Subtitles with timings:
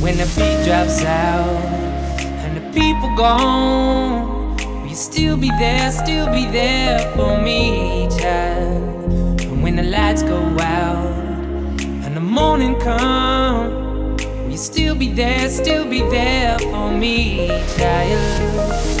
[0.00, 1.46] When the beat drops out
[2.18, 9.42] and the people gone, will you still be there, still be there for me, child?
[9.42, 11.04] And when the lights go out
[11.78, 18.99] and the morning comes, will you still be there, still be there for me, child?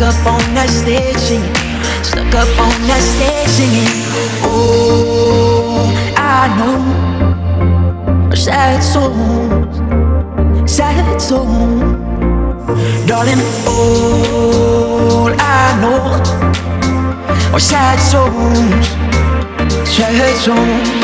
[0.00, 1.54] stuck up on that stage singing,
[2.02, 3.84] stuck up on that stage singing.
[4.42, 9.76] Oh, I know sad songs,
[10.64, 11.82] sad songs,
[13.06, 13.42] darling.
[13.68, 16.00] All I know
[17.52, 18.88] are sad songs,
[19.86, 20.99] sad songs.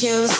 [0.00, 0.39] choose.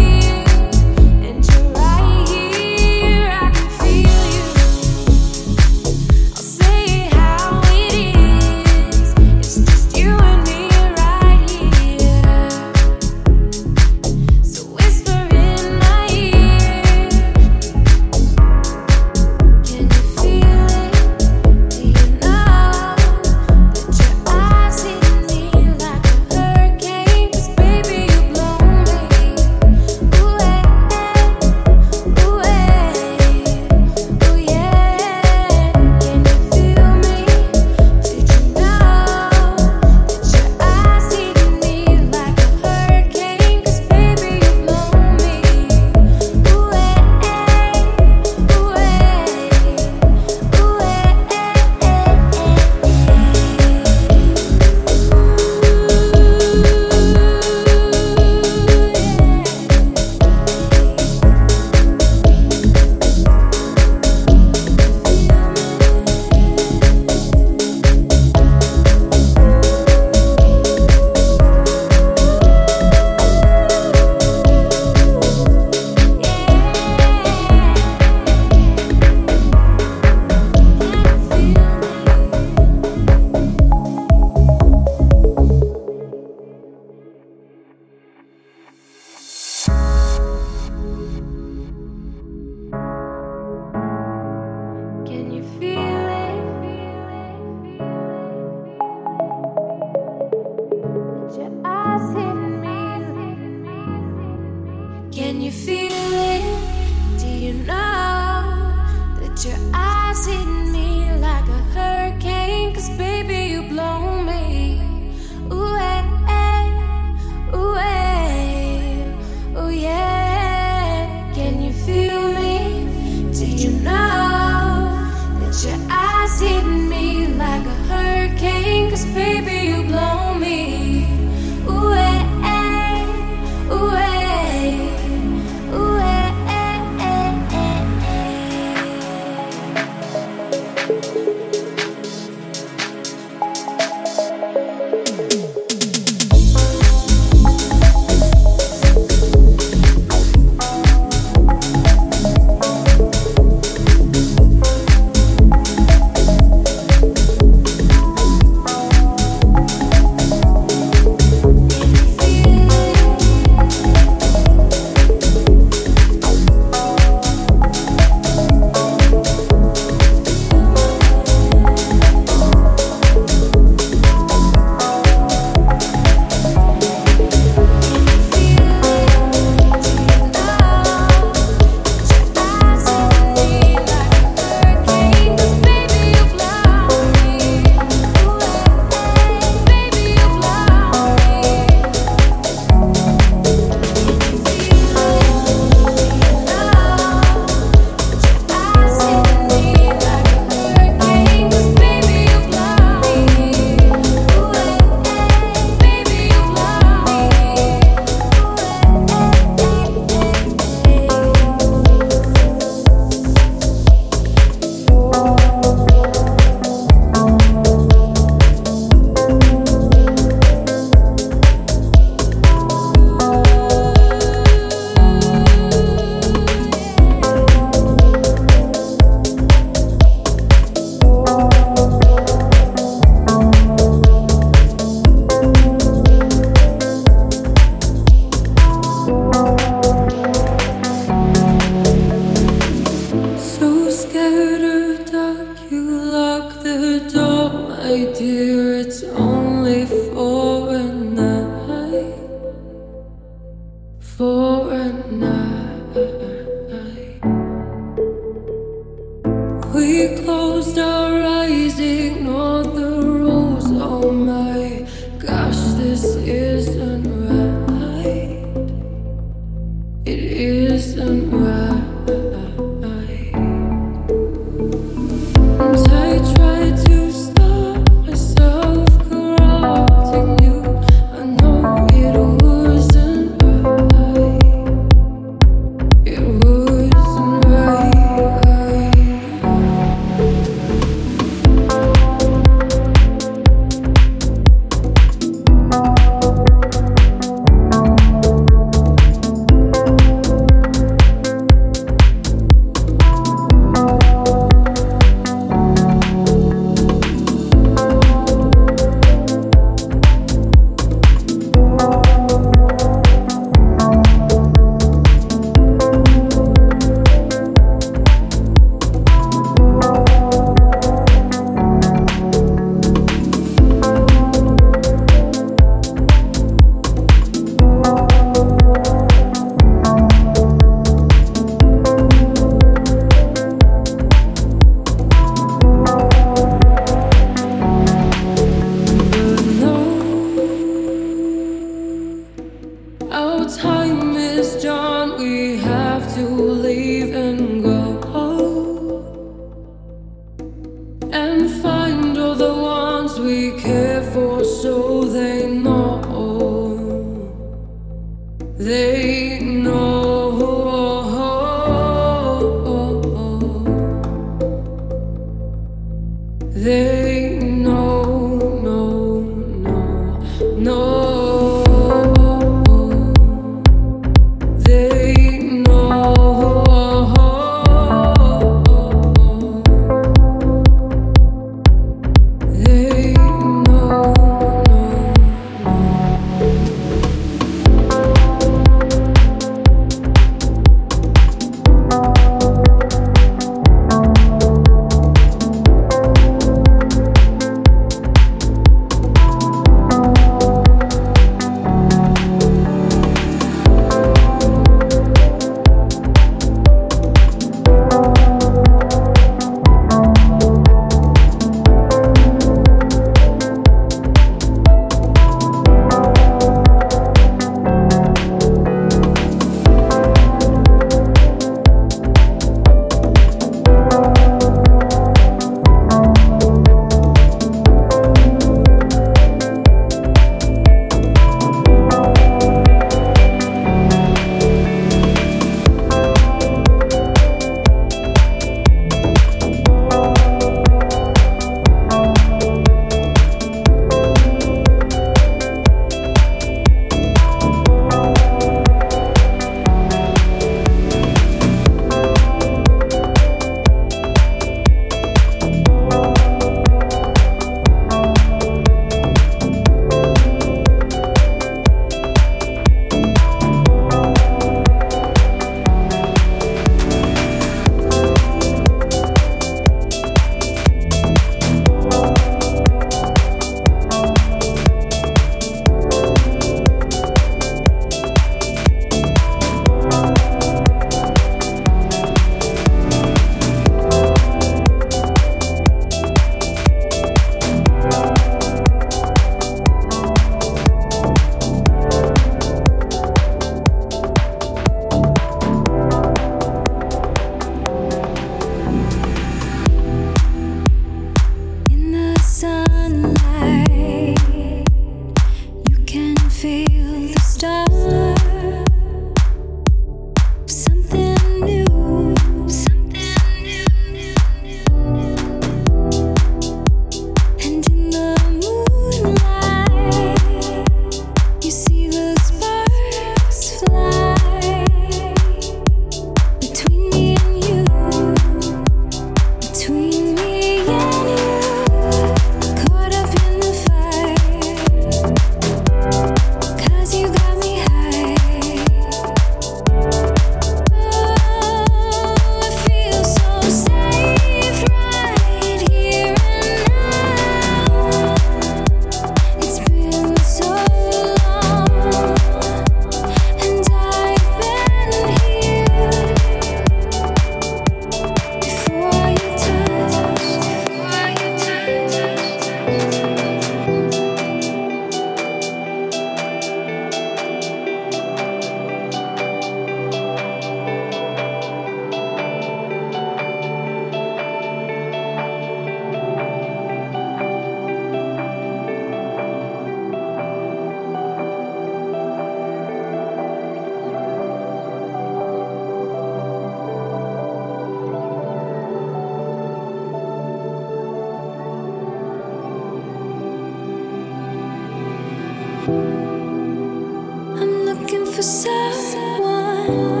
[598.21, 600.00] for someone.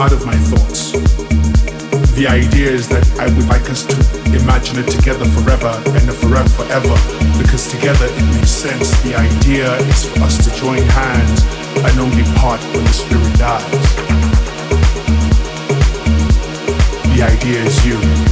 [0.00, 0.92] Out of my thoughts.
[2.14, 3.96] The idea is that I would like us to
[4.36, 6.94] imagine it together forever and forever forever
[7.38, 8.90] because together it makes sense.
[9.02, 11.42] The idea is for us to join hands
[11.82, 13.94] and only part when the spirit dies.
[17.16, 18.27] The idea is you.